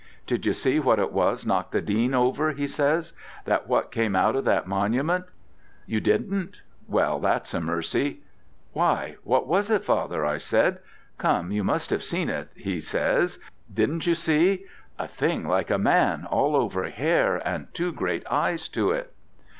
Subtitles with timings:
[0.25, 3.13] 'Did you see what it was knocked the Dean over?' he says,
[3.45, 5.25] 'that what come out of the monument?
[5.85, 6.61] You didn't?
[6.87, 8.21] Well, that's a mercy.'
[8.73, 10.79] 'Why, what was it, father?' I said.
[11.19, 13.37] 'Come, you must have seen it,' he says.
[13.71, 14.65] 'Didn't you see?
[14.97, 19.13] A thing like a man, all over hair, and two great eyes to it?'